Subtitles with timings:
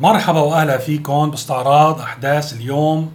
[0.00, 3.12] مرحبا وأهلا فيكم باستعراض أحداث اليوم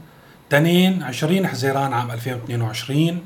[0.49, 3.19] تنين 20 حزيران عام 2022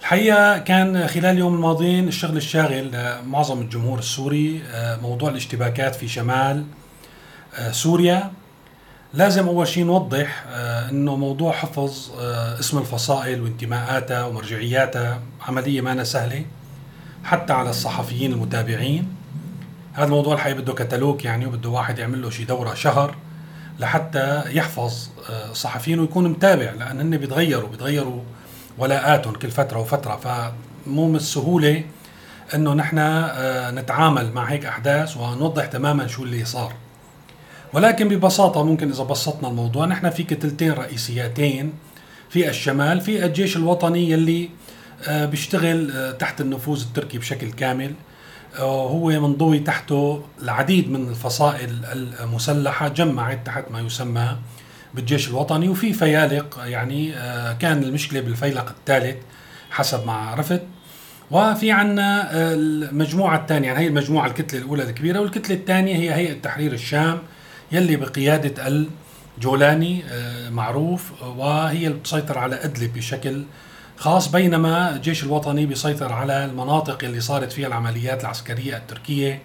[0.00, 6.64] الحقيقة كان خلال اليوم الماضيين الشغل الشاغل لمعظم الجمهور السوري آه، موضوع الاشتباكات في شمال
[7.58, 8.32] آه، سوريا.
[9.14, 12.10] لازم أول شيء نوضح آه، إنه موضوع حفظ
[12.60, 16.44] اسم الفصائل وانتماءاتها ومرجعياتها عملية ما سهلة
[17.24, 19.13] حتى على الصحفيين المتابعين.
[19.94, 23.14] هذا الموضوع الحقيقة بده كتالوج يعني وبده واحد يعمل له شي دورة شهر
[23.80, 25.08] لحتى يحفظ
[25.50, 28.20] الصحفيين ويكون متابع لأن هن بيتغيروا بيتغيروا
[28.78, 30.16] ولاءاتهم كل فترة وفترة.
[30.16, 31.84] فمو من السهولة
[32.54, 36.72] إنه نحن آه، نتعامل مع هيك أحداث ونوضح تماما شو اللي صار.
[37.72, 41.72] ولكن ببساطة ممكن إذا بسطنا الموضوع نحن في كتلتين رئيسيتين
[42.30, 44.50] في الشمال في الجيش الوطني يلي
[45.08, 47.94] آه، بيشتغل آه، تحت النفوذ التركي بشكل كامل.
[48.58, 51.70] هو منضوي تحته العديد من الفصائل
[52.20, 54.36] المسلحة جمعت تحت ما يسمى
[54.94, 59.16] بالجيش الوطني وفي فيالق يعني آه، كان المشكلة بالفيلق الثالث
[59.70, 60.62] حسب ما عرفت.
[61.30, 66.40] وفي عنا آه، المجموعة الثانية يعني هي المجموعة الكتلة الأولى الكبيرة والكتلة الثانية هي هيئة
[66.40, 67.18] تحرير الشام
[67.72, 68.84] يلي بقيادة
[69.38, 73.44] الجولاني آه، معروف وهي اللي بتسيطر على أدلب بشكل
[74.04, 79.42] خاص بينما الجيش الوطني بيسيطر على المناطق اللي صارت فيها العمليات العسكرية التركية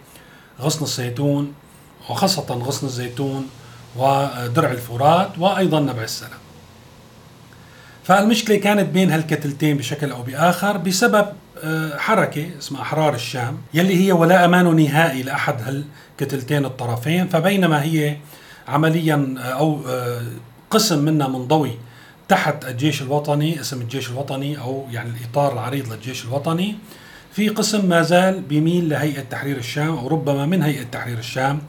[0.62, 1.54] غصن الزيتون
[2.10, 3.48] وخاصة غصن الزيتون
[3.96, 6.40] ودرع الفرات وأيضا نبع السلام
[8.04, 11.26] فالمشكلة كانت بين هالكتلتين بشكل أو بآخر بسبب
[11.64, 18.18] آه، حركة اسمها أحرار الشام يلي هي ولا أمان نهائي لأحد هالكتلتين الطرفين فبينما هي
[18.68, 20.22] عمليا آه، أو آه،
[20.72, 21.89] قسم منها منضوي
[22.30, 26.76] تحت الجيش الوطني اسم الجيش الوطني أو يعني الإطار العريض للجيش الوطني.
[27.32, 31.62] في قسم ما زال بيميل لهيئة تحرير الشام أو ربما من هيئة تحرير الشام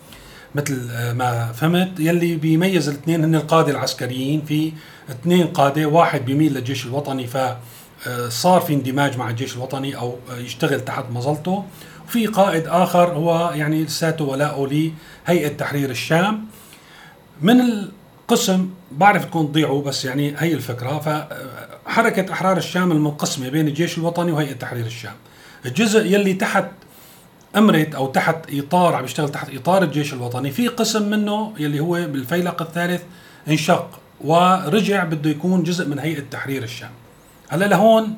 [0.55, 4.43] مثل آه، ما فهمت يلي بيميز الاثنين هن القادة العسكريين.
[4.45, 4.73] في
[5.11, 10.17] اثنين قادة واحد بيميل للجيش الوطني ف آه، صار في اندماج مع الجيش الوطني أو
[10.31, 11.65] آه، يشتغل تحت مظلته.
[12.09, 14.93] وفي قائد آخر هو يعني لساته ولاؤه
[15.29, 16.47] لهيئة تحرير الشام.
[17.43, 17.61] من
[18.31, 20.99] قسم بعرف تكون تضيعوا بس يعني هي الفكرة.
[21.87, 25.15] فحركه أحرار الشام المنقسمة بين الجيش الوطني وهيئة تحرير الشام.
[25.67, 26.65] الجزء يلي تحت
[27.57, 30.51] أمرت أو تحت إطار عم يشتغل تحت إطار الجيش الوطني.
[30.51, 33.03] في قسم منه يلي هو بالفيلق الثالث
[33.49, 36.91] انشق ورجع بده يكون جزء من هيئة تحرير الشام.
[37.49, 38.17] هلا لهون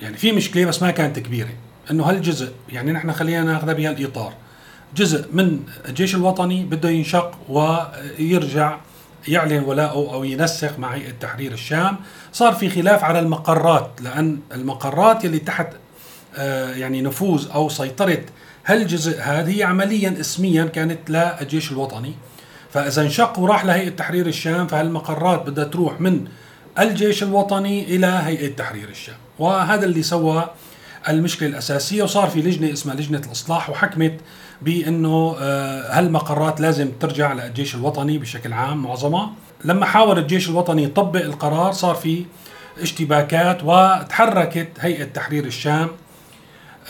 [0.00, 1.50] يعني في مشكلة بس ما كانت كبيرة
[1.90, 4.32] إنه هالجزء يعني نحن خلينا ناخذها بهالإطار.
[4.96, 8.78] جزء من الجيش الوطني بده ينشق ويرجع
[9.28, 11.96] يعلن ولاءه أو ينسق مع هيئه تحرير الشام.
[12.32, 15.66] صار في خلاف على المقرات لأن المقرات اللي تحت
[16.36, 18.24] آه، يعني نفوذ أو سيطرة
[18.66, 22.14] هالجزء هذه عمليا اسميا كانت للجيش الوطني.
[22.70, 26.24] فإذا انشق وراح لهيئة تحرير الشام فهالمقرات بدها تروح من
[26.78, 29.16] الجيش الوطني إلى هيئة تحرير الشام.
[29.38, 30.50] وهذا اللي سوى
[31.08, 34.20] المشكلة الأساسية وصار في لجنة اسمها لجنة الإصلاح وحكمت
[34.62, 39.32] بأنه آه، هالمقرات لازم ترجع للجيش الوطني بشكل عام معظمها.
[39.64, 42.24] لما حاول الجيش الوطني يطبق القرار صار في
[42.80, 45.88] اشتباكات وتحركت هيئة تحرير الشام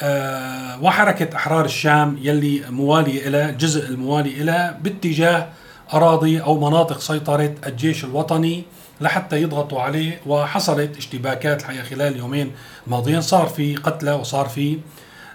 [0.03, 5.49] آه، وحركه أحرار الشام يلي مواليه إلى جزء الموالي إلى باتجاه
[5.95, 8.65] أراضي أو مناطق سيطرة الجيش الوطني.
[9.01, 12.53] لحتى يضغطوا عليه وحصلت اشتباكات الحقيقة خلال يومين
[12.87, 14.79] الماضيين صار في قتلى وصار في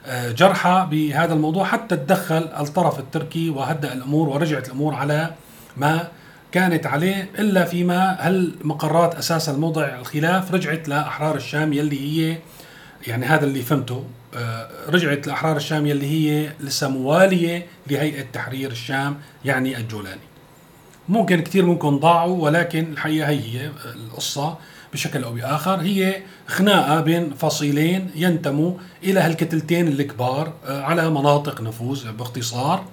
[0.05, 5.33] آه، جرحى بهذا الموضوع حتى تدخل الطرف التركي وهدأ الأمور ورجعت الأمور على
[5.77, 6.07] ما
[6.51, 12.37] كانت عليه إلا فيما هل مقرات أساس الموضع الخلاف رجعت لأحرار الشام يلي هي
[13.07, 19.17] يعني هذا اللي فهمته آه، رجعت لأحرار الشام يلي هي لسه مواليه لهيئة تحرير الشام
[19.45, 20.26] يعني الجولاني.
[21.09, 24.57] ممكن كثير منكم ضاعوا ولكن الحقيقة هي هي القصة
[24.93, 25.75] بشكل أو بآخر.
[25.75, 28.73] هي خناقة بين فصيلين ينتموا
[29.03, 32.83] إلى هالكتلتين الكبار آه، على مناطق نفوذ باختصار.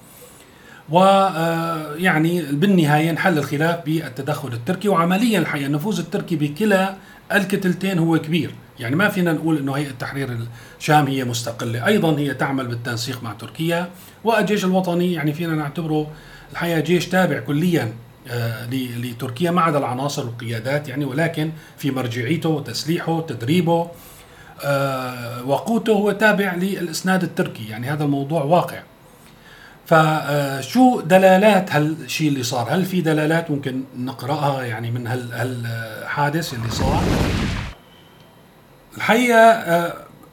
[0.91, 6.95] ويعني آه، بالنهاية انحل الخلاف بالتدخل التركي وعمليا الحقيقة النفوذ التركي بكلا
[7.33, 8.55] الكتلتين هو كبير.
[8.81, 10.37] يعني ما فينا نقول إنه هيئة تحرير
[10.79, 11.87] الشام هي مستقلة.
[11.87, 13.91] أيضا هي تعمل بالتنسيق مع تركيا
[14.25, 16.07] والجيش الوطني يعني فينا نعتبره
[16.55, 17.93] الحقيقة جيش تابع كليا
[18.29, 23.91] آه، لتركيا ما عدا العناصر والقيادات يعني ولكن في مرجعيته وتسليحه تدريبه
[24.65, 28.83] آه، وقوته هو تابع للإسناد التركي يعني هذا الموضوع واقع.
[29.87, 36.71] فشو آه، دلالات هالشيء اللي صار؟ هل في دلالات ممكن نقرأها يعني من هالحادث اللي
[36.71, 37.03] صار؟
[38.97, 39.39] الحقيقة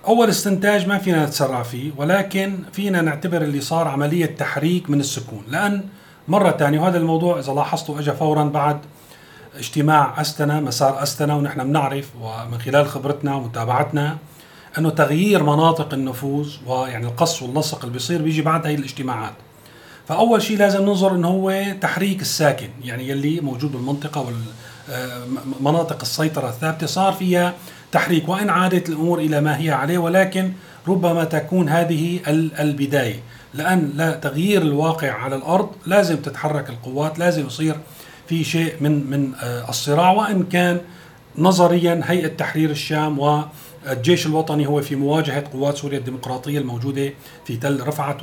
[0.08, 5.44] أول استنتاج ما فينا نتسرع فيه ولكن فينا نعتبر اللي صار عملية تحريك من السكون
[5.50, 5.84] لأن
[6.28, 8.80] مرة ثانية وهذا الموضوع إذا لاحظتوا أجى فورا بعد
[9.56, 14.18] اجتماع أستنا مسار أستنا ونحن بنعرف ومن خلال خبرتنا ومتابعتنا
[14.78, 19.34] أنه تغيير مناطق النفوذ ويعني القص واللصق اللي بيصير بيجي بعد هي الاجتماعات.
[20.08, 24.34] فأول شيء لازم ننظر أنه هو تحريك الساكن يعني يلي موجود بالمنطقة
[25.60, 27.54] ومناطق آه، السيطرة الثابتة صار فيها
[27.92, 30.52] تحريك وإن عادت الأمور إلى ما هي عليه ولكن
[30.88, 32.20] ربما تكون هذه
[32.60, 33.20] البداية.
[33.54, 37.76] لأن لا تغيير الواقع على الأرض لازم تتحرك القوات لازم يصير
[38.28, 40.82] في شيء من من آه، الصراع وإن كان
[41.38, 47.14] نظريا هيئة تحرير الشام والجيش الوطني هو في مواجهة قوات سوريا الديمقراطية الموجودة
[47.46, 48.18] في تل رفعت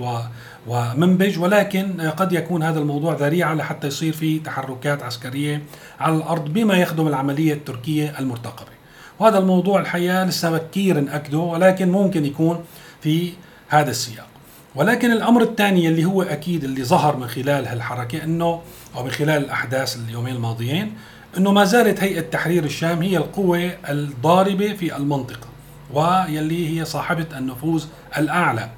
[0.67, 1.39] ومنبج.
[1.39, 5.63] ولكن قد يكون هذا الموضوع ذريعة لحتى يصير في تحركات عسكرية
[6.01, 8.78] على الأرض بما يخدم العملية التركية المرتقبة.
[9.19, 12.65] وهذا الموضوع الحقيقة لسه بكير نأكده ولكن ممكن يكون
[13.01, 13.33] في
[13.69, 14.27] هذا السياق.
[14.75, 18.61] ولكن الأمر الثاني اللي هو أكيد اللي ظهر من خلال هالحركة أنه
[18.97, 20.95] أو من خلال الأحداث اليومين الماضيين
[21.37, 25.49] أنه ما زالت هيئة تحرير الشام هي القوة الضاربة في المنطقة
[25.95, 27.85] ويلي هي صاحبة النفوذ
[28.19, 28.71] الأعلى.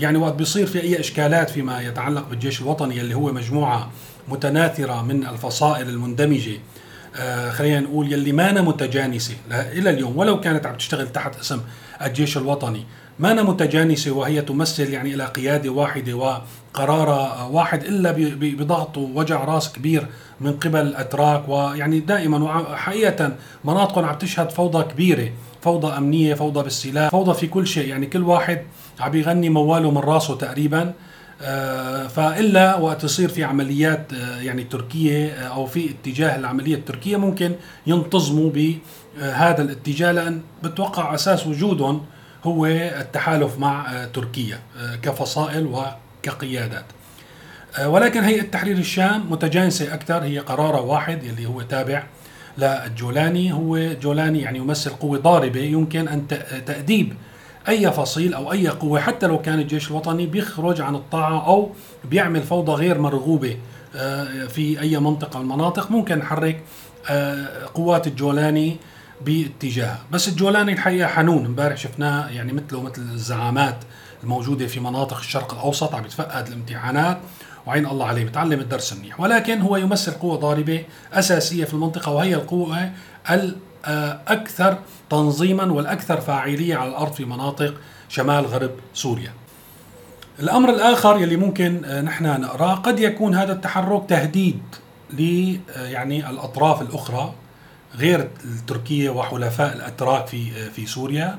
[0.00, 3.90] يعني وقت بيصير في أي إشكالات فيما يتعلق بالجيش الوطني اللي هو مجموعة
[4.28, 6.58] متناثرة من الفصائل المندمجة
[7.16, 11.60] آه خلينا نقول يلي ما متجانسة إلى اليوم ولو كانت عم تشتغل تحت اسم
[12.02, 12.84] الجيش الوطني
[13.18, 17.08] ما متجانسة وهي تمثل يعني إلى قيادة واحدة وقرار
[17.50, 20.06] واحد إلا بضغط ووجع راس كبير
[20.40, 23.32] من قبل الأتراك ويعني دائما حقيقة
[23.64, 25.28] مناطق عم تشهد فوضى كبيرة
[25.62, 28.62] فوضى أمنية فوضى بالسلاح فوضى في كل شيء يعني كل واحد
[29.00, 30.92] عم يغني مواله من راسه تقريبا.
[31.42, 37.16] آه، فإلا وقت يصير في عمليات آه، يعني تركية آه، أو في اتجاه العملية التركية
[37.16, 37.54] ممكن
[37.86, 42.06] ينتظموا بهذا الاتجاه لأن بتوقع أساس وجودهم
[42.44, 44.60] هو التحالف مع تركيا
[45.02, 46.84] كفصائل وكقيادات.
[47.84, 52.02] ولكن هيئة تحرير الشام متجانسة أكثر هي قرار واحد اللي هو تابع
[52.58, 53.52] للجولاني.
[53.52, 56.26] هو جولاني يعني يمثل قوة ضاربة يمكن أن
[56.66, 57.14] تأديب
[57.68, 61.70] أي فصيل أو أي قوة حتى لو كان الجيش الوطني بيخرج عن الطاعة أو
[62.04, 63.56] بيعمل فوضى غير مرغوبة
[63.96, 66.62] آه، في أي منطقة من المناطق ممكن نحرك
[67.10, 68.76] آه، قوات الجولاني
[69.26, 71.44] باتجاه بس الجولاني الحقيقة حنون.
[71.46, 73.76] امبارح شفناه يعني مثله مثل الزعامات
[74.22, 77.18] الموجودة في مناطق الشرق الأوسط عم يتفقد الامتحانات
[77.66, 79.20] وعين الله عليه بتعلم الدرس منيح.
[79.20, 82.90] ولكن هو يمثل قوة ضاربة أساسية في المنطقة وهي القوة
[83.86, 84.78] الأكثر
[85.10, 87.74] تنظيما والأكثر فاعلية على الأرض في مناطق
[88.08, 89.32] شمال غرب سوريا.
[90.40, 94.62] الأمر الآخر يلي ممكن آه، نحن نقرأه قد يكون هذا التحرك تهديد
[95.10, 97.34] ل آه، يعني الأطراف الأخرى
[97.96, 98.30] غير
[98.66, 101.38] تركيا وحلفاء الأتراك في آه، في سوريا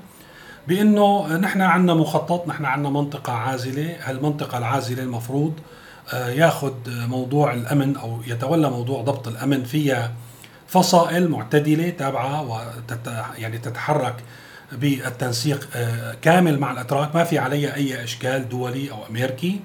[0.68, 3.95] بأنه نحن عندنا مخطط نحن عندنا منطقة عازلة.
[4.03, 5.53] هالمنطقة العازلة المفروض
[6.13, 10.13] ياخذ موضوع الأمن أو يتولى موضوع ضبط الأمن فيها
[10.69, 14.16] فصائل معتدلة تابعة وتت يعني تتحرك
[14.71, 17.16] بالتنسيق آه، كامل مع الأتراك.
[17.16, 19.60] ما في عليها أي إشكال دولي أو أمريكي.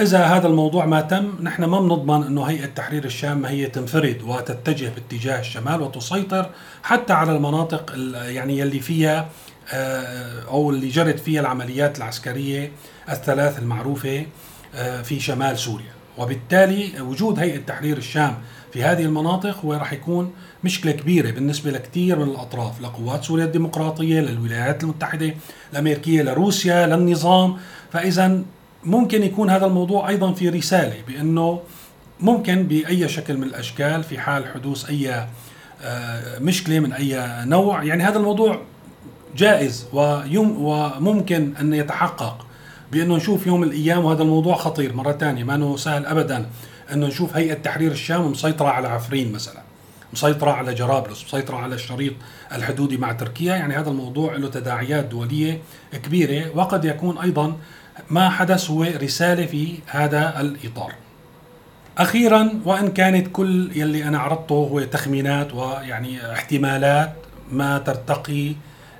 [0.00, 4.88] إذا هذا الموضوع ما تم نحن ما بنضمن إنه هيئة تحرير الشام هي تنفرد وتتجه
[4.88, 6.50] باتجاه الشمال وتسيطر
[6.82, 9.28] حتى على المناطق يعني يلي فيها
[9.72, 12.72] آه، أو اللي جرت فيها العمليات العسكرية
[13.08, 14.26] الثلاث المعروفة
[14.74, 16.03] آه، في شمال سوريا.
[16.18, 18.34] وبالتالي وجود هيئة تحرير الشام
[18.72, 20.32] في هذه المناطق هو راح يكون
[20.64, 25.34] مشكلة كبيرة بالنسبة لكثير من الأطراف لقوات سوريا الديمقراطية للولايات المتحدة
[25.72, 27.56] الأمريكية لروسيا للنظام.
[27.92, 28.42] فإذا
[28.84, 31.60] ممكن يكون هذا الموضوع أيضا في رسالة بأنه
[32.20, 35.26] ممكن بأي شكل من الأشكال في حال حدوث أي
[35.82, 37.84] آه، مشكلة من أي نوع.
[37.84, 38.60] يعني هذا الموضوع
[39.36, 42.46] جائز وممكن أن يتحقق.
[42.94, 46.46] بأنه نشوف يوم الأيام وهذا الموضوع خطير مرة ثانية ما إنه سهل ابدا
[46.92, 49.62] إنه نشوف هيئة تحرير الشام مسيطرة على عفرين مثلا
[50.12, 52.12] مسيطرة على جرابلس مسيطرة على الشريط
[52.52, 55.60] الحدودي مع تركيا يعني هذا الموضوع له تداعيات دولية
[55.92, 57.56] كبيرة وقد يكون أيضا
[58.10, 60.92] ما حدث هو رسالة في هذا الإطار.
[61.98, 67.12] أخيرا وإن كانت كل يلي أنا عرضته هو تخمينات ويعني احتمالات
[67.52, 68.54] ما ترتقي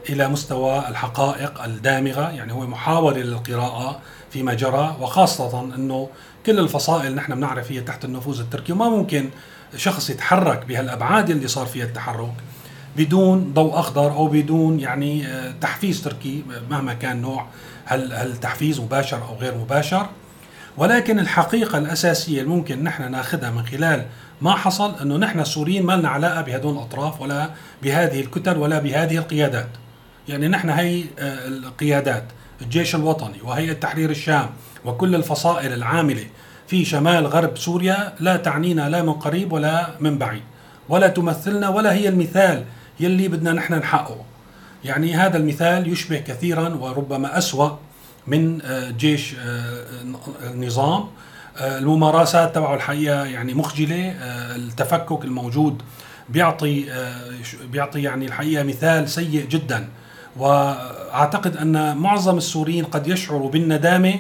[0.09, 6.09] إلى مستوى الحقائق الدامغة يعني هو محاولة للقراءة فيما جرى وخاصة أنه
[6.47, 9.31] كل الفصائل نحن بنعرف هي تحت النفوذ التركي وما ممكن
[9.77, 12.33] شخص يتحرك بهالأبعاد اللي صار فيها التحرك
[12.97, 17.47] بدون ضوء أخضر أو بدون يعني آه، تحفيز تركي مهما كان نوع
[17.85, 20.07] هل هل تحفيز مباشر أو غير مباشر.
[20.77, 24.07] ولكن الحقيقة الأساسية اللي ممكن نحن ناخذها من خلال
[24.41, 27.51] ما حصل إنه نحن السوريين ما لنا علاقة بهدول الأطراف ولا
[27.83, 29.69] بهذه الكتل ولا بهذه القيادات.
[30.29, 32.25] يعني نحن هي آه، القيادات
[32.63, 34.51] الجيش الوطني وهيئه تحرير الشام
[34.85, 36.27] وكل الفصائل العاملة
[36.67, 40.43] في شمال غرب سوريا لا تعنينا لا من قريب ولا من بعيد
[40.89, 42.65] ولا تمثلنا ولا هي المثال
[43.01, 44.25] يلي بدنا نحن نحققه.
[44.85, 47.71] يعني هذا المثال يشبه كثيرا وربما أسوأ
[48.27, 49.85] من آه، جيش آه،
[50.51, 51.05] النظام
[51.61, 54.15] الممارسات تبعه الحقيقة يعني مخجلة
[54.57, 55.83] التفكك الموجود
[56.29, 56.87] بيعطي
[57.73, 59.89] بيعطي يعني الحقيقة مثال سيء جدا.
[60.37, 64.15] وأعتقد أن معظم السوريين قد يشعروا بالندامة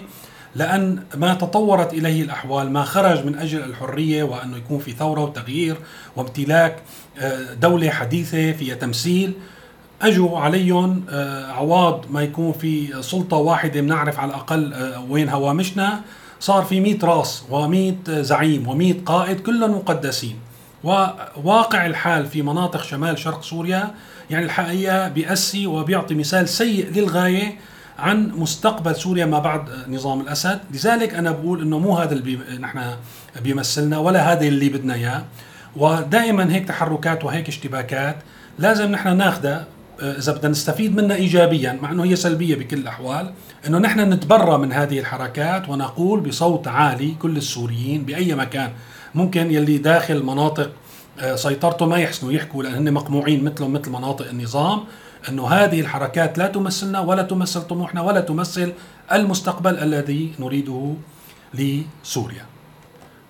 [0.54, 5.76] لأن ما تطورت إليه الأحوال ما خرج من أجل الحرية وانه يكون في ثورة وتغيير
[6.16, 6.82] وامتلاك
[7.60, 9.32] دولة حديثة فيها تمثيل.
[10.02, 16.00] أجوا عليهم آه، عواض ما يكون في سلطة واحدة بنعرف على الأقل آه، وين هوامشنا.
[16.40, 20.38] صار في 100 راس و100 زعيم و100 قائد كلهم مقدسين.
[20.84, 23.94] وواقع الحال في مناطق شمال شرق سوريا
[24.30, 27.58] يعني الحقيقة بيأسي وبيعطي مثال سيء للغاية
[27.98, 32.80] عن مستقبل سوريا ما بعد نظام الأسد، لذلك أنا بقول إنه مو هذا اللي نحن
[33.42, 35.24] بيمثلنا ولا هذا اللي بدنا إياه،
[35.76, 38.16] ودائما هيك تحركات وهيك اشتباكات
[38.58, 39.66] لازم نحن ناخذها
[40.00, 43.32] آه، إذا بدنا نستفيد منها ايجابيا مع إنه هي سلبية بكل الأحوال
[43.66, 48.70] إنه نحن نتبرى من هذه الحركات ونقول بصوت عالي كل السوريين بأي مكان
[49.14, 50.70] ممكن يلي داخل مناطق
[51.34, 54.80] سيطرته ما يحسنوا يحكوا لأن هن مقموعين مثلهم مثل مناطق النظام
[55.28, 58.72] إنه هذه الحركات لا تمثلنا ولا تمثل طموحنا ولا تمثل
[59.12, 60.94] المستقبل الذي نريده
[61.54, 62.46] لسوريا.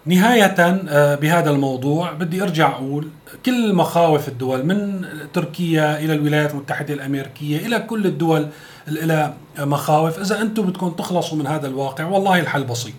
[0.07, 0.55] نهاية
[0.89, 3.09] آه، بهذا الموضوع بدي أرجع أقول
[3.47, 8.49] كل مخاوف الدول من تركيا إلى الولايات المتحدة الأمريكية إلى كل الدول
[8.89, 12.95] اللي مخاوف إذا أنتم بدكم تخلصوا من هذا الواقع والله الحل بسيط.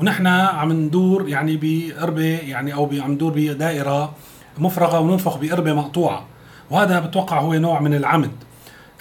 [0.00, 4.14] ونحن عم ندور يعني بقربة يعني أو عم ندور بدائرة
[4.58, 6.24] مفرغة وننفخ بقربة مقطوعة.
[6.70, 8.30] وهذا بتوقع هو نوع من العمد.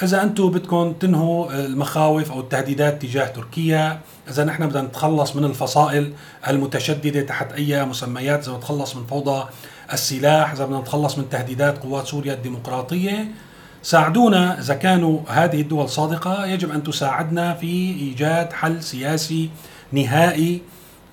[0.04, 6.14] إذا أنتم بدكم تنهوا المخاوف أو التهديدات تجاه تركيا إذا نحن بدنا نتخلص من الفصائل
[6.48, 9.46] المتشددة تحت أي مسميات إذا نتخلص من فوضى
[9.94, 13.28] السلاح إذا بدنا نتخلص من تهديدات قوات سوريا الديمقراطية
[13.84, 19.50] ساعدونا إذا كانوا هذه الدول صادقة يجب أن تساعدنا في إيجاد حل سياسي
[19.92, 20.62] نهائي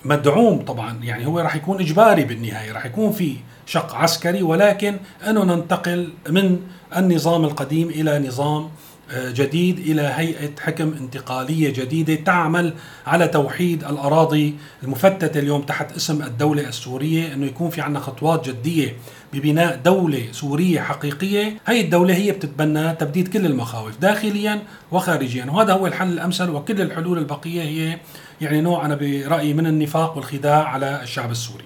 [0.05, 0.99] مدعوم طبعا.
[1.03, 4.97] يعني هو راح يكون إجباري بالنهاية راح يكون في شق عسكري ولكن
[5.29, 6.61] انه ننتقل من
[6.97, 8.71] النظام القديم إلى نظام
[9.13, 12.75] آه، جديد إلى هيئة حكم انتقالية جديدة تعمل
[13.07, 18.97] على توحيد الأراضي المفتتة اليوم تحت اسم الدولة السورية إنه يكون في عندنا خطوات جدية
[19.33, 25.87] ببناء دولة سورية حقيقية، هي الدولة هي بتتبنى تبديد كل المخاوف داخليا وخارجيا، وهذا هو
[25.87, 27.99] الحل الأمثل وكل الحلول البقية هي
[28.41, 31.65] يعني نوع أنا برأيي من النفاق والخداع على الشعب السوري.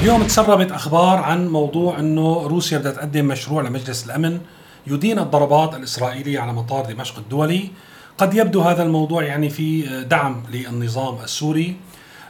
[0.00, 4.40] اليوم تسربت أخبار عن موضوع إنه روسيا بدها تقدم مشروع لمجلس الأمن
[4.86, 7.70] يدين الضربات الإسرائيلية على مطار دمشق الدولي.
[8.18, 11.76] قد يبدو هذا الموضوع يعني في دعم للنظام السوري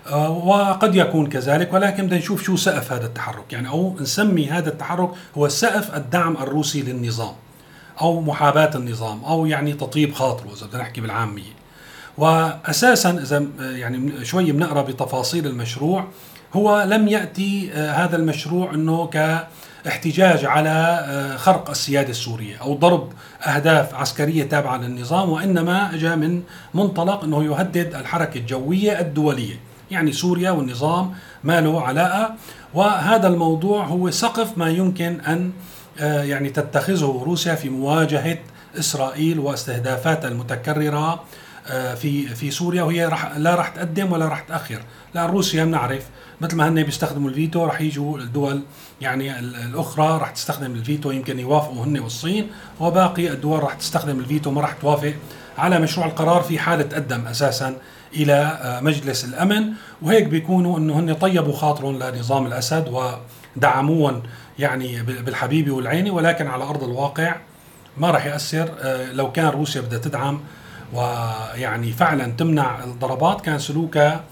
[0.06, 3.52] آه، وقد يكون كذلك ولكن بدنا نشوف شو سقف هذا التحرك.
[3.52, 7.34] يعني أو نسمي هذا التحرك هو سقف الدعم الروسي للنظام
[8.00, 11.63] أو محاباة النظام أو يعني تطيب خاطره إذا بدنا نحكي بالعامية.
[12.18, 16.04] وأساسا إذا يعني شوي بنقرأ بتفاصيل المشروع
[16.54, 19.46] هو لم يأتي آه، هذا المشروع أنه ك
[19.88, 26.42] احتجاج على آه، خرق السيادة السورية أو ضرب أهداف عسكرية تابعة للنظام وإنما جاء من
[26.74, 29.60] منطلق أنه يهدد الحركة الجوية الدولية.
[29.90, 32.34] يعني سوريا والنظام ما له علاقة.
[32.74, 35.52] وهذا الموضوع هو سقف ما يمكن أن
[36.00, 38.38] آه، يعني تتخذه روسيا في مواجهة
[38.78, 41.20] إسرائيل واستهدافاتها المتكررة آه،
[41.96, 44.80] في في سوريا وهي رح لا راح تقدم ولا راح تأخر،
[45.14, 46.02] لأن روسيا بنعرف
[46.40, 48.62] مثل ما هن بيستخدموا الفيتو رح يجوا الدول
[49.00, 51.10] يعني الأخرى رح تستخدم الفيتو.
[51.10, 52.50] يمكن يوافقوا هن والصين.
[52.80, 55.14] وباقي الدول رح تستخدم الفيتو ما رح توافق
[55.58, 57.76] على مشروع القرار في حال تقدم أساسا
[58.14, 59.72] إلى آه، مجلس الأمن.
[60.02, 63.14] وهيك بيكونوا إنه هن طيبوا خاطرهم لنظام الأسد
[63.56, 64.22] ودعموهم
[64.58, 66.10] يعني بالحبيبه والعيني.
[66.10, 67.36] ولكن على أرض الواقع
[67.98, 68.74] ما راح يأثر.
[68.80, 70.40] آه، لو كان روسيا بدها تدعم
[70.94, 74.24] ويعني فعلا تمنع الضربات كان سلوكها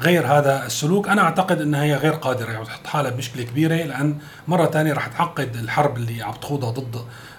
[0.00, 4.18] غير هذا السلوك أنا أعتقد إنها هي غير قادرة يعني تحط حالها بمشكلة كبيرة لأن
[4.48, 6.96] مرة ثانية رح تعقد الحرب اللي عم تخوضها ضد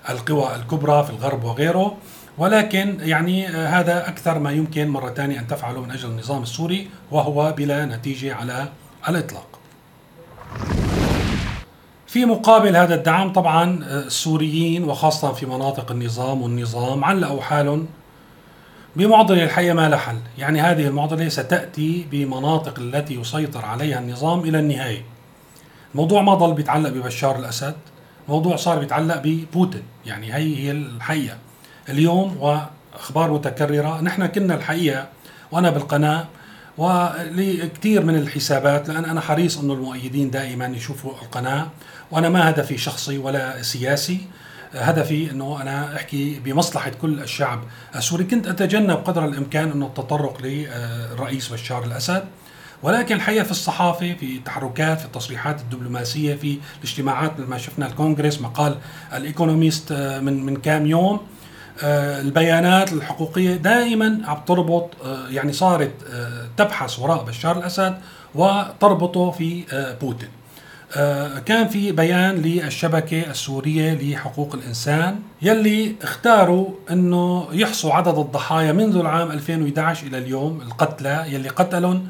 [0.09, 1.97] القوى الكبرى في الغرب وغيره
[2.37, 7.51] ولكن يعني هذا أكثر ما يمكن مرة ثانية أن تفعله من أجل النظام السوري وهو
[7.57, 8.67] بلا نتيجة على
[9.09, 9.47] الإطلاق.
[12.07, 17.87] في مقابل هذا الدعم طبعا السوريين وخاصة في مناطق النظام والنظام علقوا حالهم
[18.95, 20.17] بمعضلة الحقيقة ما لها حل.
[20.37, 25.01] يعني هذه المعضلة ستأتي بمناطق التي يسيطر عليها النظام إلى النهاية.
[25.91, 27.75] الموضوع ما ضل بيتعلق ببشار الأسد
[28.29, 29.83] موضوع صار بيتعلق ببوتين.
[30.05, 31.37] يعني هي هي الحقيقة.
[31.89, 35.07] اليوم وأخبار متكررة نحن كنا الحقيقة
[35.51, 36.27] وأنا بالقناة
[36.77, 41.67] ولكثير من الحسابات لأن أنا حريص انه المؤيدين دائما يشوفوا القناة.
[42.11, 44.21] وأنا ما هدفي شخصي ولا سياسي.
[44.73, 47.63] هدفي إنه أنا أحكي بمصلحة كل الشعب
[47.95, 48.23] السوري.
[48.23, 52.23] كنت أتجنب قدر الإمكان إنه التطرق للرئيس بشار الأسد
[52.83, 58.41] ولكن الحقيقة في الصحافة في التحركات في التصريحات الدبلوماسية في الاجتماعات مثل ما شفنا الكونغرس
[58.41, 58.75] مقال
[59.13, 61.19] الإيكونوميست من من كام يوم
[61.83, 67.97] آه، البيانات الحقوقية دائما عم تربط آه، يعني صارت آه، تبحث وراء بشار الأسد
[68.35, 69.63] وتربطه في
[70.01, 70.29] بوتين.
[71.45, 79.31] كان في بيان للشبكة السورية لحقوق الإنسان يلي اختاروا أنه يحصوا عدد الضحايا منذ العام
[79.31, 82.07] 2011 إلى اليوم القتلى يلي قتلهم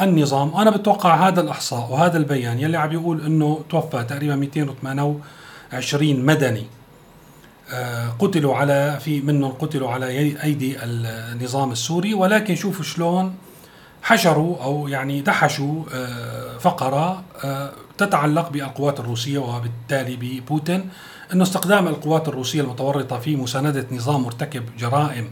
[0.00, 0.56] النظام.
[0.56, 6.66] أنا بتوقع هذا الإحصاء وهذا البيان يلي عم يقول أنه توفى تقريبا 228 مدني
[7.72, 10.06] آه، قتلوا على في منهم قتلوا على
[10.42, 12.14] أيدي النظام السوري.
[12.14, 13.34] ولكن شوفوا شلون
[14.02, 20.90] حشروا أو يعني دحشوا آه، فقرة آه، تتعلق بالقوات الروسية وبالتالي ببوتين.
[21.32, 25.30] انه استخدام القوات الروسية المتورطة في مساندة نظام مرتكب جرائم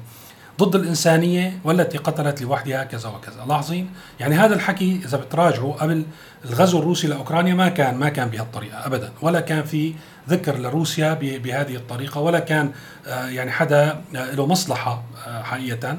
[0.61, 3.45] ضد الإنسانية والتي قتلت لوحدها كذا وكذا.
[3.49, 6.05] لاحظين؟ يعني هذا الحكي إذا بتراجعوا قبل
[6.45, 9.13] الغزو الروسي لأوكرانيا ما كان ما كان بهالطريقة أبدا.
[9.23, 9.95] ولا كان في
[10.29, 12.73] ذكر لروسيا بهذه الطريقة ولا كان
[13.07, 15.03] آه، يعني حدا له مصلحة
[15.43, 15.99] حقيقة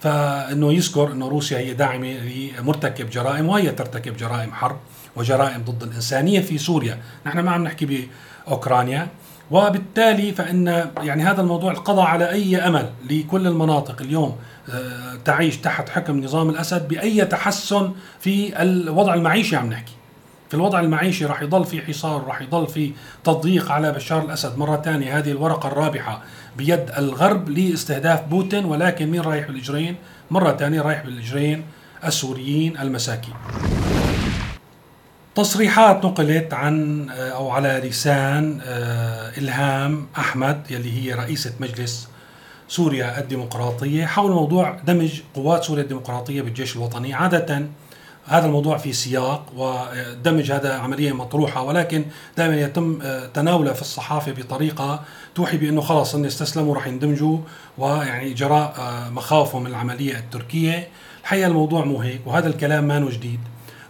[0.00, 2.16] فإنه يذكر إنه روسيا هي داعمة
[2.58, 4.76] لمرتكب جرائم وهي ترتكب جرائم حرب
[5.16, 8.08] وجرائم ضد الإنسانية في سوريا، نحن ما عم نحكي
[8.46, 9.08] بأوكرانيا.
[9.50, 14.36] وبالتالي فإن يعني هذا الموضوع القضاء على أي أمل لكل المناطق اليوم
[14.74, 19.92] آه، تعيش تحت حكم نظام الأسد بأي تحسن في الوضع المعيشي عم نحكي.
[20.48, 22.92] في الوضع المعيشي راح يضل في حصار راح يضل في
[23.24, 24.58] تضييق على بشار الأسد.
[24.58, 26.22] مرة ثانية هذه الورقة الرابحة
[26.56, 29.96] بيد الغرب لاستهداف بوتين ولكن مين رايح بالإجرين
[30.30, 31.64] مرة ثانية رايح بالإجرين
[32.04, 33.34] السوريين المساكين.
[35.34, 42.08] تصريحات نقلت عن آه، أو على لسان آه، إلهام أحمد يلي هي رئيسة مجلس
[42.68, 47.66] سوريا الديمقراطية حول موضوع دمج قوات سوريا الديمقراطية بالجيش الوطني عادة
[48.28, 52.04] هذا الموضوع في سياق ودمج هذا عملية مطروحة ولكن
[52.36, 55.00] دائما يتم آه، تناوله في الصحافة بطريقة
[55.34, 57.38] توحي بأنه خلاص ان استسلموا راح يندمجوا
[57.78, 58.74] ويعني جراء
[59.12, 60.88] مخاوفهم من العملية التركية.
[61.22, 63.40] الحقيقة الموضوع مو هيك وهذا الكلام ما جديد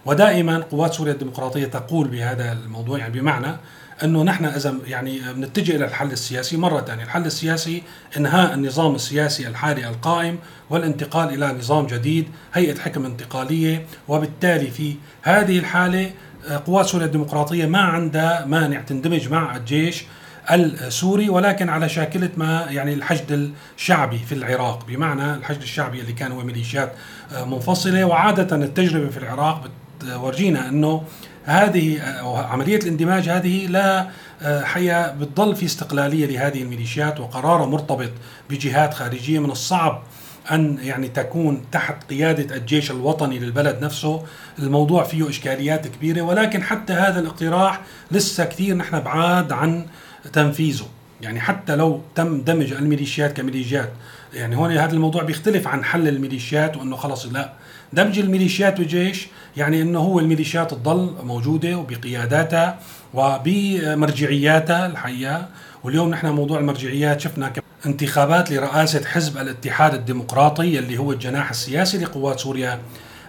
[0.05, 3.57] ودائما قوات سوريا الديمقراطية تقول بهذا الموضوع يعني بمعنى
[4.03, 7.83] إنه نحن إذا يعني بنتجه إلى الحل السياسي مرة ثانية، الحل السياسي
[8.17, 15.59] إنهاء النظام السياسي الحالي القائم والانتقال إلى نظام جديد، هيئة حكم انتقالية، وبالتالي في هذه
[15.59, 16.11] الحالة
[16.47, 20.03] آه، قوات سوريا الديمقراطية ما عندها مانع تندمج مع الجيش
[20.51, 24.85] السوري ولكن على شاكلة ما يعني الحشد الشعبي في العراق.
[24.87, 26.93] بمعنى الحشد الشعبي اللي كان هو ميليشيات
[27.33, 29.69] آه، منفصلة وعادة التجربة في العراق
[30.15, 31.03] ورجينا إنه
[31.49, 32.01] هذه
[32.49, 34.07] عملية الاندماج هذه لا
[34.41, 38.11] آه، حقيقه بتضل في استقلالية لهذه الميليشيات وقرارها مرتبط
[38.49, 40.03] بجهات خارجية من الصعب
[40.51, 44.23] أن يعني تكون تحت قيادة الجيش الوطني للبلد نفسه،
[44.59, 47.81] الموضوع فيه إشكاليات كبيرة ولكن حتى هذا الاقتراح
[48.11, 49.85] لسه كثير نحن بعاد عن
[50.33, 50.85] تنفيذه،
[51.21, 53.89] يعني حتى لو تم دمج الميليشيات كميليشيات
[54.33, 57.53] يعني هون هذا الموضوع بيختلف عن حل الميليشيات وإنه خلص لا.
[57.93, 59.27] دمج الميليشيات والجيش
[59.57, 62.79] يعني إنه هو الميليشيات تضل موجودة وبقياداتها
[63.13, 65.47] وبمرجعياتها الحقيقة
[65.83, 67.53] واليوم نحن موضوع المرجعيات شفنا
[67.85, 72.79] انتخابات لرئاسة حزب الاتحاد الديمقراطي اللي هو الجناح السياسي لقوات سوريا.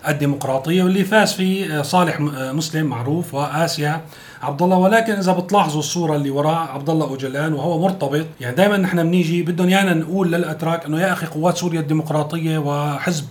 [0.09, 2.21] الديمقراطية واللي فاز فيه صالح
[2.53, 4.01] مسلم معروف وآسيا.
[4.43, 8.27] عبد الله ولكن إذا بتلاحظوا الصورة اللي وراء عبد الله اوجلان وهو مرتبط.
[8.41, 13.25] يعني دائما نحن بنيجي بدهم يانا نقول للأتراك إنه يا أخي قوات سوريا الديمقراطية وحزب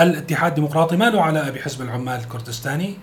[0.00, 2.96] الاتحاد الديمقراطي ما له علاقة بحزب العمال الكردستاني.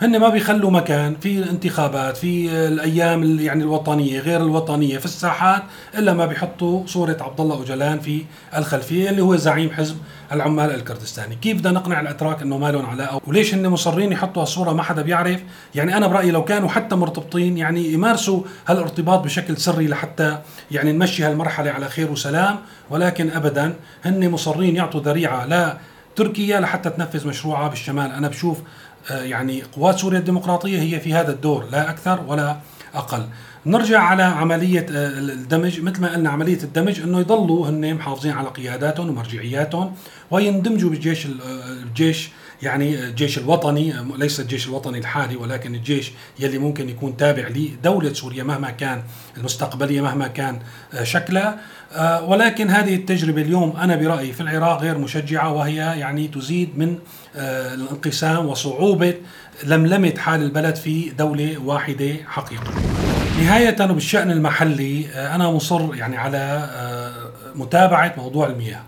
[0.00, 5.62] هن ما بيخلوا مكان في الانتخابات في الأيام يعني الوطنية غير الوطنية في الساحات
[5.98, 8.24] إلا ما بيحطوا صورة عبد الله أوجلان في
[8.56, 9.96] الخلفية اللي هو زعيم حزب
[10.32, 14.72] العمال الكردستاني، كيف بدنا نقنع الأتراك إنه ما لهم علاقه؟ وليش هن مصرين يحطوا هالصورة
[14.72, 15.42] ما حدا بيعرف؟
[15.74, 20.38] يعني أنا برأيي لو كانوا حتى مرتبطين يعني يمارسوا هالارتباط بشكل سري لحتى
[20.70, 22.56] يعني نمشي هالمرحلة على خير وسلام،
[22.90, 25.76] ولكن ابدا هن مصرين يعطوا ذريعة لا
[26.16, 28.58] تركيا لحتى تنفذ مشروعها بالشمال أنا بشوف
[29.10, 32.56] يعني قوات سوريا الديمقراطية هي في هذا الدور لا أكثر ولا
[32.94, 33.26] أقل.
[33.66, 35.80] نرجع على عملية آه، الدمج.
[35.80, 39.94] مثل ما قلنا عملية الدمج إنه يضلوا هن محافظين على قياداتهم ومرجعياتهم
[40.30, 41.30] ويندمجوا بالجيش آه،
[41.82, 42.30] الجيش
[42.62, 43.94] يعني الجيش الوطني.
[44.16, 49.02] ليس الجيش الوطني الحالي ولكن الجيش يلي ممكن يكون تابع لدولة سوريا مهما كان
[49.36, 50.58] المستقبلية مهما كان
[51.02, 51.58] شكلها.
[52.22, 56.98] ولكن هذه التجربة اليوم أنا برأيي في العراق غير مشجعة وهي يعني تزيد من
[57.74, 59.14] الانقسام وصعوبة
[59.64, 62.64] لملمة حال البلد في دولة واحدة حقيقة.
[63.42, 66.68] نهاية بالشأن المحلي أنا مصر يعني على
[67.54, 68.82] متابعة موضوع المياه.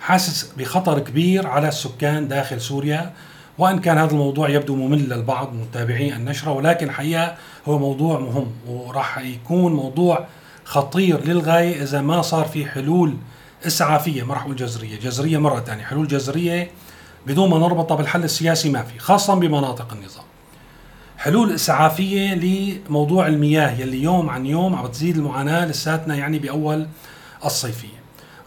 [0.00, 3.12] حاسس بخطر كبير على السكان داخل سوريا
[3.58, 7.34] وإن كان هذا الموضوع يبدو ممل للبعض متابعي النشرة ولكن الحقيقة
[7.68, 10.26] هو موضوع مهم وراح يكون موضوع
[10.68, 13.16] خطير للغاية إذا ما صار في حلول
[13.66, 16.70] إسعافية ما راح أقول جذرية، جذرية مرة ثانية، حلول جذرية
[17.26, 20.24] بدون ما نربطها بالحل السياسي ما في، خاصه بمناطق النظام.
[21.18, 26.86] حلول إسعافية لموضوع المياه يلي يوم عن يوم عم تزيد المعاناة لساتنا يعني بأول
[27.44, 27.98] الصيفية.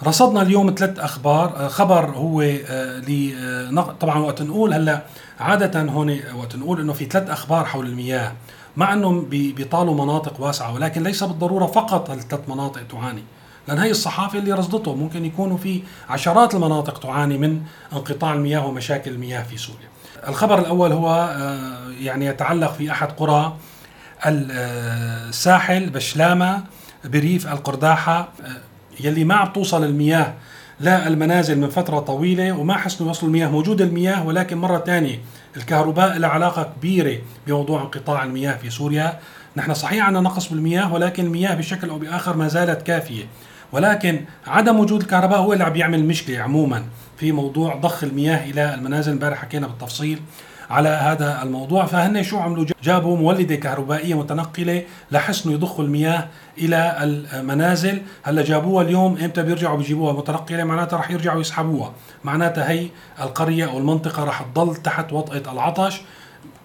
[0.03, 5.03] رصدنا اليوم ثلاث أخبار آه، خبر هو آه، آه، طبعا وقت نقول هلأ
[5.39, 8.34] عادة هون وقت نقول إنه في ثلاث أخبار حول المياه
[8.77, 13.23] مع أنهم بيطالوا مناطق واسعة ولكن ليس بالضرورة فقط الثلاث مناطق تعاني
[13.67, 17.62] لأن هي الصحافة اللي رصدته ممكن يكونوا في عشرات المناطق تعاني من
[17.93, 19.88] انقطاع المياه ومشاكل المياه في سوريا.
[20.27, 21.36] الخبر الأول هو
[21.99, 23.57] يعني يتعلق في أحد قرى
[24.25, 26.63] الساحل بشلامة
[27.05, 28.29] بريف القرداحة
[28.99, 30.34] يلي ما عم توصل المياه
[30.79, 35.19] للمنازل من فترة طويلة وما حسنوا يوصلوا المياه موجودة المياه ولكن مرة ثانية
[35.57, 39.19] الكهرباء لها علاقة كبيرة بموضوع انقطاع المياه في سوريا.
[39.55, 43.23] نحن صحيح عندنا نقص بالمياه ولكن المياه بشكل أو بآخر ما زالت كافية.
[43.71, 46.83] ولكن عدم وجود الكهرباء هو اللي عم يعمل مشكلة عموما
[47.17, 49.11] في موضوع ضخ المياه إلى المنازل.
[49.11, 50.21] امبارح حكينا بالتفصيل.
[50.71, 58.01] على هذا الموضوع فهن شو عملوا؟ جابوا مولدة كهربائية متنقلة لحسنوا يضخوا المياه إلى المنازل.
[58.23, 61.93] هلا جابوها اليوم إمتى بيرجعوا؟ بيجيبوها متنقلة معناتها رح يرجعوا يسحبوها.
[62.23, 62.88] معناتها هي
[63.21, 66.01] القرية أو المنطقة رح تضل تحت وطئه العطش.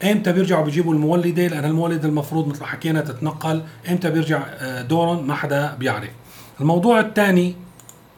[0.05, 3.63] إمتى بيرجعوا؟ بيجيبوا المولدة لأن المولده المفروض مثل ما حكينا تتنقل.
[3.91, 6.11] إمتى بيرجع؟ آه، دورهم ما حدا بيعرف.
[6.61, 7.55] الموضوع الثاني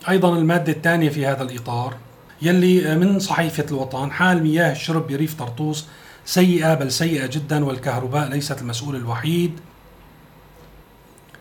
[0.09, 1.95] أيضا المادة الثانية في هذا الإطار.
[2.43, 5.87] يلي من صحيفة الوطن حال مياه الشرب بريف طرطوس
[6.25, 9.53] سيئة بل سيئة جدا والكهرباء ليست المسؤول الوحيد.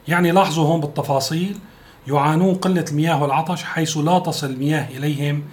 [0.08, 1.58] يعني لاحظوا هون بالتفاصيل
[2.08, 5.44] يعانون قلة المياه والعطش حيث لا تصل المياه إليهم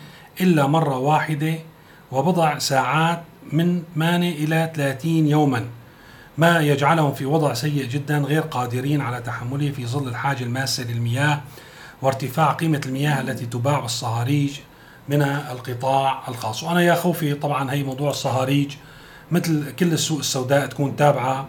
[0.41, 1.55] إلا مرة واحدة
[2.13, 5.65] وبضع ساعات من 8 إلى 30 يوما
[6.39, 11.41] ما يجعلهم في وضع سيء جدا غير قادرين على تحمله في ظل الحاجة الماسة للمياه
[12.03, 14.59] وارتفاع قيمة المياه التي تباع بالصهاريج
[15.09, 16.63] من القطاع الخاص.
[16.63, 18.75] وأنا يا خوفي طبعا هي موضوع الصهاريج
[19.31, 21.49] مثل كل السوق السوداء تكون تابعة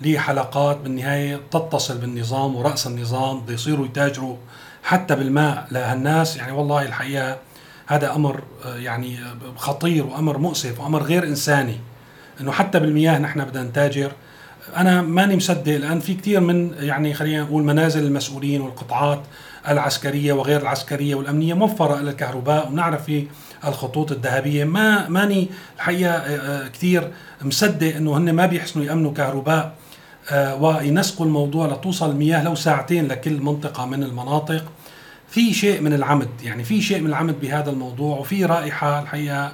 [0.00, 4.36] لحلقات بالنهاية تتصل بالنظام ورأس النظام بده يصيروا يتاجروا
[4.82, 7.38] حتى بالماء لهالناس يعني والله الحقيقة
[7.86, 9.18] هذا أمر يعني
[9.56, 11.76] خطير وأمر مؤسف وأمر غير إنساني
[12.40, 14.12] أنه حتى بالمياه نحن بدنا نتاجر.
[14.76, 19.22] أنا ماني مصدق لأن في كثير من يعني خلينا نقول منازل المسؤولين والقطاعات
[19.68, 23.26] العسكرية وغير العسكرية والأمنية موفره إلى الكهرباء ونعرف في
[23.64, 24.64] الخطوط الذهبية.
[24.64, 27.10] ما ماني الحقيقة آه، آه، كثير
[27.42, 29.74] مصدق إنه هن ما بيحسنوا يأمنوا كهرباء
[30.30, 34.64] آه، وينسقوا الموضوع لتوصل المياه لو ساعتين لكل منطقة من المناطق.
[35.28, 39.52] في شيء من العمد يعني في شيء من العمد بهذا الموضوع وفي رائحة الحقيقة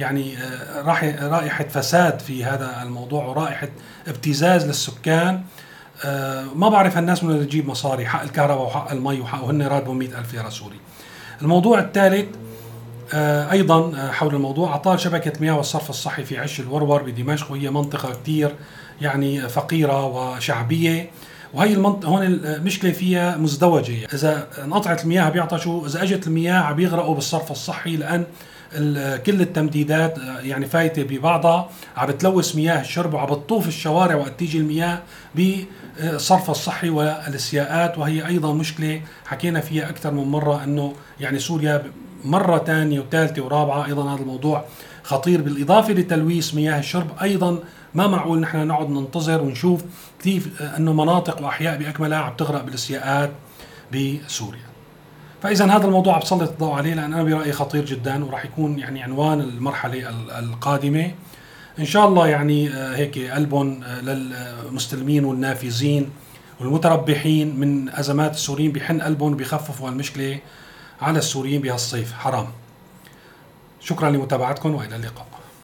[0.00, 0.36] يعني
[1.22, 3.68] رائحة فساد في هذا الموضوع ورائحة
[4.08, 5.42] ابتزاز للسكان.
[6.04, 10.34] آه، ما بعرف هالناس من تجيب مصاري حق الكهرباء وحق المي وحق وهن راتبهم 100000
[10.34, 10.76] ليره سوري
[11.42, 12.26] الموضوع الثالث
[13.14, 17.70] آه، أيضا آه، حول الموضوع اعطال شبكة مياه والصرف الصحي في عش الورور بدمشق وهي
[17.70, 18.54] منطقة كثير
[19.00, 21.10] يعني فقيرة وشعبية.
[21.54, 24.06] وهي المنطقة هون المشكلة فيها مزدوجة.
[24.12, 28.26] إذا انقطعت المياه بيعطشوا إذا أجت المياه بيغرقوا بالصرف الصحي لأن
[29.26, 31.70] كل التمديدات يعني فايتة ببعضها.
[31.96, 34.98] عم بتلوث مياه الشرب وعم بتطوف الشوارع وقت تيجي المياه
[35.34, 41.82] بالصرف الصحي والسياقات وهي أيضا مشكلة حكينا فيها أكثر من مرة إنه يعني سوريا
[42.24, 43.86] مرة ثانية وثالثه ورابعة.
[43.86, 44.64] أيضا هذا الموضوع
[45.02, 45.42] خطير.
[45.42, 47.58] بالإضافة لتلويث مياه الشرب أيضا
[47.94, 49.84] ما معقول نحن نقعد ننتظر ونشوف
[50.22, 53.30] كيف إنه مناطق وأحياء بأكملها عم تغرق بالسياقات
[53.92, 54.68] بسوريا.
[55.42, 59.40] فإذا هذا الموضوع بسلط الضوء عليه لأن أنا برأيي خطير جدا وراح يكون يعني عنوان
[59.40, 61.10] المرحلة القادمة.
[61.78, 66.10] إن شاء الله يعني آه، هيك قلبهم آه، للمستلمين والنافذين
[66.60, 70.38] والمتربحين من أزمات السوريين بحن قلبهم وبيخففوا المشكلة
[71.00, 72.12] على السوريين بهالصيف.
[72.12, 72.46] حرام.
[73.80, 75.26] شكرا لمتابعتكم وإلى اللقاء.